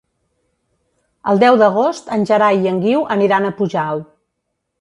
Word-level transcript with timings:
El 1.33 1.43
deu 1.43 1.59
d'agost 1.63 2.11
en 2.17 2.25
Gerai 2.31 2.65
i 2.65 2.73
en 2.75 2.83
Guiu 2.87 3.07
aniran 3.17 3.47
a 3.51 3.55
Pujalt. 3.61 4.09